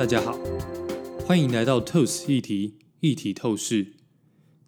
[0.00, 0.40] 大家好，
[1.26, 3.88] 欢迎来到 Toast 议题议题透视。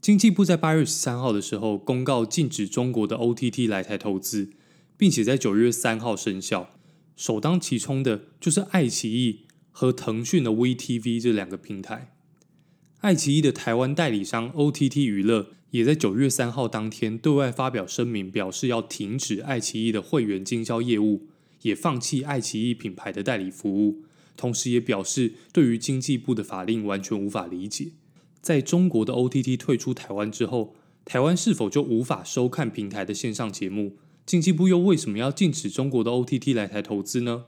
[0.00, 4.50] 经济部在八月十三号的时候公告禁止中国的 OTT 来台投资，
[4.96, 6.70] 并且在九月三号生效。
[7.14, 12.12] 首当其冲的就是爱奇艺和腾讯的 VTV 这两个平台。
[12.98, 21.28] 爱奇艺的台湾代理商 OTT 娱乐也在九月三号当天对外发表声明，表示要停止爱奇艺的会员经销业务，
[21.62, 24.02] 也放弃爱奇艺品牌的代理服务。
[24.36, 27.92] 同时，也表示对于经济部的法令完全无法理解。
[28.40, 33.98] 在中国的 OTT 退出台湾之后，台湾是否就无法收看平台的线上节目？
[34.24, 37.44] 经济部又为什么要禁止中国的 OTT 来台投资呢？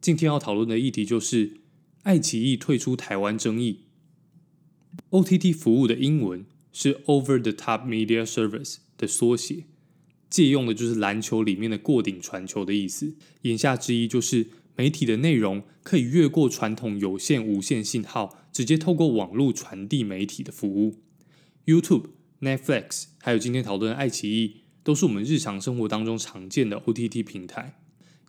[0.00, 1.60] 今天要讨论的议题就是
[2.02, 3.84] 爱奇艺退出台湾争议。
[5.10, 9.64] OTT 服务的英文是 Over the Top Media Service 的缩写，
[10.28, 13.14] 借用的就是篮球里面的过顶传球的意思。
[13.42, 14.48] 言下之意就是。
[14.78, 21.00] 媒体的内容可以越过传统有线、无线信号，直接透过网络传递媒体的服务。
[21.66, 27.80] YouTube、Netflix，还有今天讨论的爱奇艺，都是我们日常生活当中常见的 OTT 平台。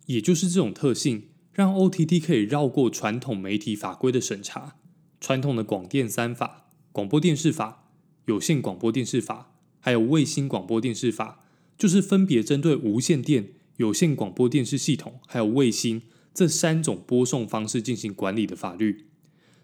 [0.08, 4.78] 也就是这种特性，让 OTT 可以绕过传统媒体法规的审查。
[5.22, 7.91] 传统的广电三法、广播电视法、
[8.25, 11.45] 有线广播电视法，还有卫星广播电视法，
[11.78, 16.02] 就是分别针对无线电、有线广播电视系统，还有卫星。
[16.33, 19.05] 这三种播送方式进行管理的法律，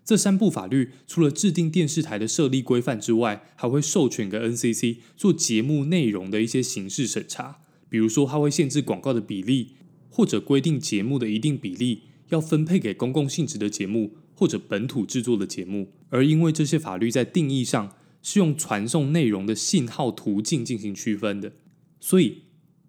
[0.04, 7.62] 这三部法律除了制定电视台的设立规范之外，还会授权给 NCC 做节目内容的一些形式审查。
[7.88, 9.76] 比如说，它会限制广告的比例，
[10.10, 15.94] 或者规定节目的一定比例要分配给公共性质的节目或者本土制作的节目。
[16.10, 21.54] 而因为这些法律在定义上是用传送内容的信号途径进行区分的，
[22.00, 22.44] 所以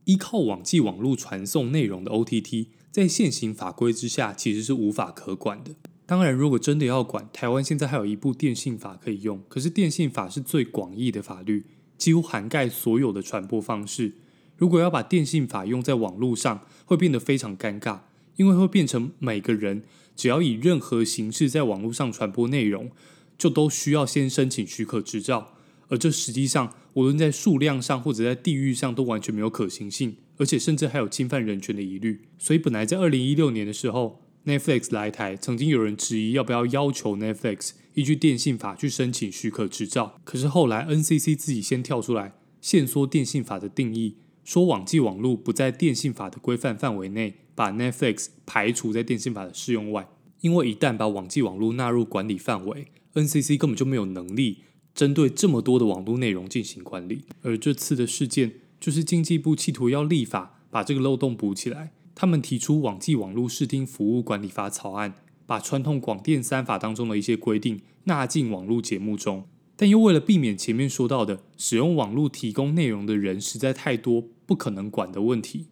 [0.06, 2.66] 依靠网际网络传送内容的 OTT。
[2.96, 5.72] 在现行法规之下，其实是无法可管的。
[6.06, 9.42] 当然，如果真的要管，台湾现在还有一部电信法可以用。
[9.50, 11.66] 可是电信法是最广义的法律，
[11.98, 14.14] 几乎涵盖所有的传播方式。
[14.56, 17.98] 如果要把电信法用在网络上，会变得非常尴尬，
[18.36, 19.82] 因为会变成每个人
[20.16, 22.90] 只要以任何形式在网络上传播内容，
[23.36, 25.52] 就都需要先申请许可执照。
[25.88, 30.16] 而这实际上，无论在数量上或者在地域上，都完全没有可行性。
[30.38, 40.20] 而且甚至还有侵犯人权的疑虑，所以本来在二零一六年的时候，Netflix 来台，曾经有人质疑要不要要求 Netflix 依据电信法去申请许可执照。
[40.24, 50.08] 可是后来 NCC 自己先跳出来，限缩电信法的定义，说网际网络不在电信法的规范范围内，把 Netflix 排除在电信法的适用外。
[50.42, 54.58] 因为一旦把网际网络纳入管理范围，NCC 根本就没有能力
[54.94, 57.22] 针对这么多的网络内容进行管理。
[57.40, 58.52] 而这次的事件。
[58.80, 61.92] 就是经济部企图要立法把这个漏洞补起来。
[62.14, 65.14] 他们提出《网际网络视听服务管理法》草案，
[65.44, 75.66] 把传统广电三法当中的一些规定纳进网络节目中，但又为了避免前面说到的使用网络提供内容的人实在太多，不可能管的问题，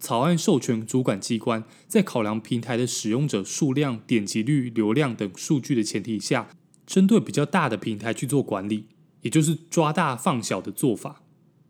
[0.00, 6.48] 草案授权主管机关在考量平台的使用者数量、点击率、流量等数据的前提下，
[6.86, 8.86] 针对比较大的平台去做管理，
[9.20, 11.22] 也就是抓大放小的做法。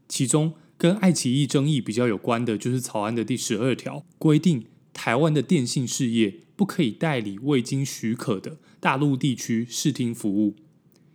[0.08, 10.54] 其中跟爱奇艺争议比较有关的，就是草案的第十二条规定，台湾的电信事业不可以代理未经许可的大陆地区视听服务，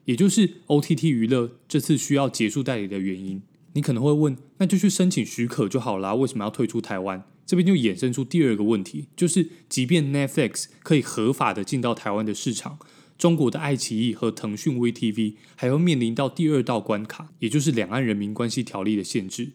[0.06, 3.42] 也就是 OTT 娱乐这次需要结束代理的原因。
[3.74, 7.24] 你可能会问，那就去申请许可就好啦，为什么要退出台湾？
[7.46, 12.78] 这边就衍生出第二个问题，就是即便 Netflix 可以合法的进到台湾的市场。
[13.22, 19.46] 中国的爱奇艺和腾讯 VTV 还要面临到第二道关卡，也就是《两岸人民关系条例》的限制。《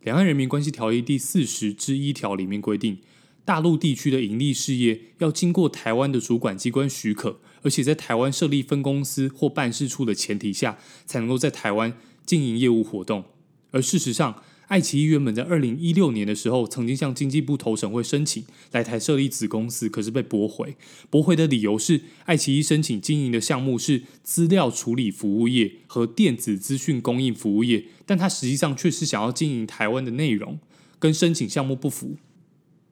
[0.00, 2.98] 两岸人民关系条例》第四十之一条里面规定，
[3.44, 11.96] 大陆地区的盈利事业要经过台湾的主管机关许可，而且在台湾设立分公司或办事处的前提下，才能够在台湾
[12.26, 13.22] 经营业务活动。
[13.70, 20.76] 而事实上，爱奇艺原本在二零一六年的时候，曾经向经济部投审会申请来台设立子公司，可是被驳回。
[21.08, 30.58] 驳回的理由是，爱奇艺申请经营的项目是资料处理服务业和电子资讯供应服务业，但它实际上却是想要经营台湾的内容，
[30.98, 32.16] 跟申请项目不符。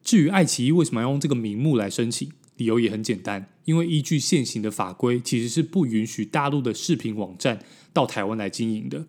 [0.03, 7.59] 至于爱奇艺为什么要用这个名目来申请，理由也很简单，因为依据现行的法规，其实是不允许大陆的视频网站
[7.93, 9.05] 到台湾来经营的。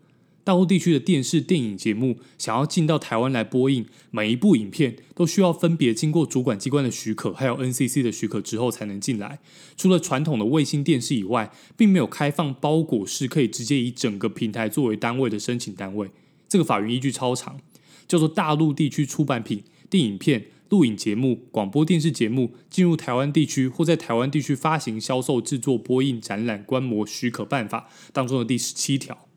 [0.49, 9.41] 大陆地区的电视、电影节目想要进到台湾来播映，每一部影片都需要分别经过主管机关的许可，还有 NCC 的许可之后才能进来。
[9.77, 16.11] 除了传统的卫星电视以外，并没有开放包裹式可以直接以整个平台作为单位的申请单位。
[16.49, 17.61] 这个法源依据超长，
[18.07, 29.28] 叫做《大陆地区出版品、电影片录影节目、广播电视节目进入台湾地区或在台湾地区发行、销售、制作、播映、展览、观摩许可办法当中的第十七条。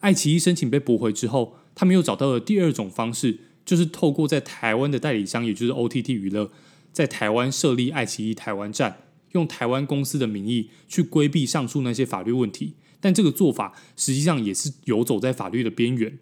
[0.00, 6.50] 爱奇艺申请被驳回之后，他们又找到了第二种方式，就是透过在台湾的代理商，也就是 OTT 娱乐，
[6.92, 9.02] 在台湾设立爱奇艺台湾站，
[9.32, 12.74] 用台湾公司的名义去规避上述那些法律问题。
[13.00, 16.18] 但这个做法实际上也是游走在法律的边缘。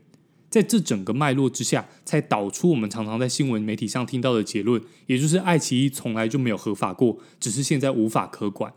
[0.49, 8.73] 在这整个脉络之下，才导出我们常常在新闻媒体上听到的结论，也就是爱奇艺从来就没有合法过，只是现在无法可管。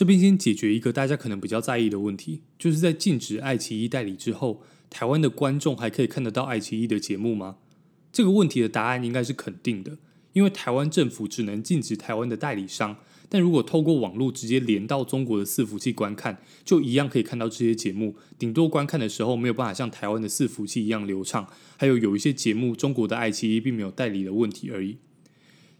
[0.00, 7.58] 这边先解决一个大家可能比较在意的问题，就是在禁止爱奇艺代理之后，台湾的观众还可以看得到爱奇艺的节目吗？
[8.10, 9.98] 这个问题的答案应该是肯定的，
[10.32, 12.96] 因为台湾政府只能禁止台湾的代理商。
[13.28, 18.16] 但如果透过网络直接连到中国的伺服器观看，就一样可以看到这些节目。
[18.38, 24.96] 顶多观看的时候没有办法像台湾的伺服器一样流畅，还有有一些节目中国的爱奇艺并没有代理的问题而已。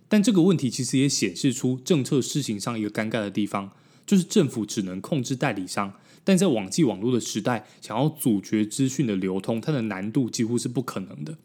[0.09, 3.71] 但这个问题其实也显示出政策施行上一个尴尬的地方，
[4.07, 5.95] 就是政府只能控制代理商，
[6.25, 11.39] 但在网际网络的时代，想要阻绝资讯的流通，它的难度几乎是不可能的。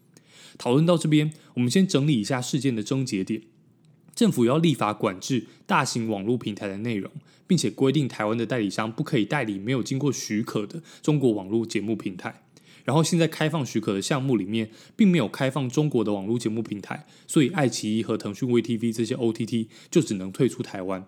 [0.58, 3.42] 讨论到这边，我们先整理一下事件的症结点。
[4.16, 7.12] 政府要立法管制大型网络平台的内容，
[7.46, 12.44] 并且规定台湾的代理商不可以代理没有经过许可的中国网络节目平台。
[12.86, 21.06] 然后现在开放许可的项目里面，并没有开放中国的网络节目平台，所以爱奇艺和腾讯 VTV 这些 OTT 就只能退出台湾。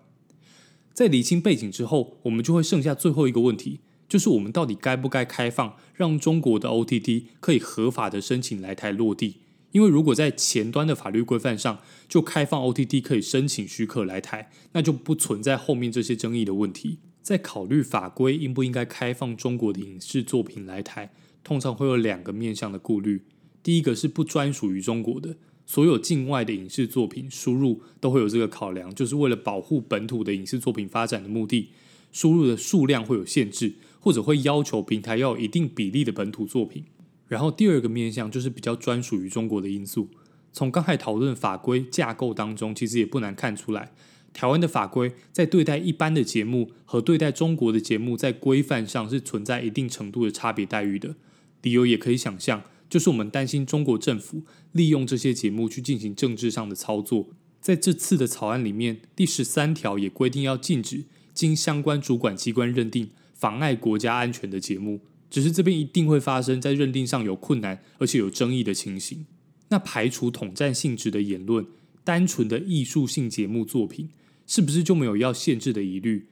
[0.98, 3.78] 在理清背景之后，我们就会剩下最后一个问题，
[4.08, 9.36] 就是我们到底该不该开放，让中国的 OTT 可以合法的申请来台落地？
[9.70, 11.78] 因为如果在前端的法律规范上
[12.08, 16.98] 就开放 OTT 可以申请许可来台，那就不存在后面这些争议的问题。
[17.22, 21.12] 在考虑法规应不应该开放中国的影视作品来台，
[21.44, 23.22] 通常会有两个面向的顾虑。
[23.62, 25.36] 第一个是不专属于中国的，
[25.68, 31.68] 所有境外的影视作品输入都会有这个考量，就是为了保护本土的影视作品发展的目的，
[32.10, 36.84] 输入的数量会有限制，或者会要求平台要有一定比例的本土作品。
[37.26, 40.08] 然后第二个面向就是比较专属于中国的因素。
[40.54, 43.92] 从刚才讨论法规架构当中，其实也不难看出来，
[44.32, 51.16] 台湾的法规在对待一般的节目和对待中国的节目，在规范上是存在一定程度的差别待遇的。
[51.60, 54.42] 理由也可以想象，就是我们担心中国政府
[54.72, 57.28] 利用这些节目去进行政治上的操作。
[57.60, 61.04] 在这次的草案里面，第十三条也规定要禁止
[61.34, 65.00] 经相关主管机关认定妨碍国家安全的节目。
[65.28, 69.26] 只是这边一定会发生在认定上有困难而且有争议的情形。
[69.68, 71.66] 那排除统战性质的言论，
[72.02, 74.08] 单纯的艺术性节目作品，
[74.46, 76.28] 是不是就没有要限制的疑虑？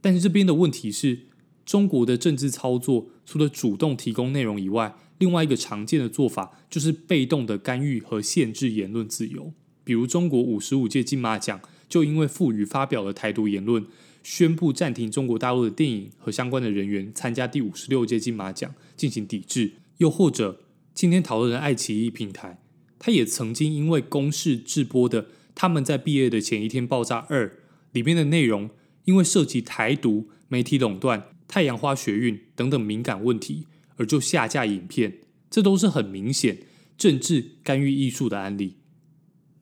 [0.00, 1.26] 但是这边的问题是，
[1.66, 9.52] 中国的政治操作除了主动提供内容以外，另外一个常见的做法就是被动的干预和限制言论自由。
[9.84, 13.86] 比如中国五十五届金马奖就因为赋予发表了台独言论。
[14.22, 20.60] 宣布暂停中国大陆的电影和相关的人员参加第五十六届金马奖进行抵制，又或者
[20.92, 22.60] 今天讨论的爱奇艺平台，
[22.98, 25.22] 它也曾经因为公视制播的
[25.54, 27.48] 《他们在毕业的前一天爆炸二》
[27.92, 28.68] 里面的内容，
[29.06, 33.66] 因为涉及台独、媒体垄断、太阳花学运等等敏感问题，
[34.00, 36.64] 而就下架影片，这都是很明显
[36.98, 38.78] 政治干预艺术的案例。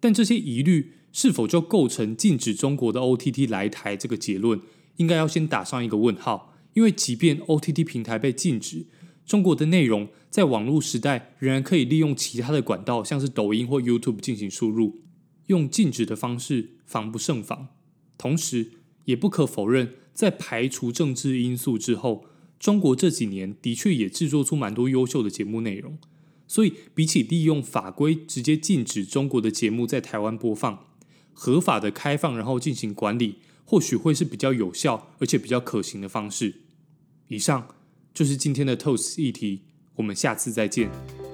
[0.00, 0.94] 但这些疑虑。
[1.10, 4.60] 是否就构成禁止中国的 OTT 来台这个结论，
[4.98, 6.54] 应该要先打上一个问号。
[6.74, 8.86] 因为即便 OTT 平台被禁止，
[9.26, 15.00] 中国的内容在网络时代仍然可以利用其他的管道，像是抖音或 YouTube 进行输入，
[15.46, 17.68] 用禁止的方式防不胜防。
[18.18, 18.72] 同时，
[19.06, 22.26] 也不可否认，在排除政治因素之后，
[22.58, 25.98] 中国这几年的确也制作出蛮多优秀的节目内容。
[26.46, 30.86] 所以，比起利用法规直接禁止中国的节目在台湾播放，
[31.34, 33.36] 合法的开放，然后进行管理，
[33.66, 36.62] 或许会是比较有效而且比较可行的方式。
[37.28, 37.68] 以上
[38.14, 39.60] 就是今天的 Toast 议题，
[39.96, 41.27] 我们下次再见。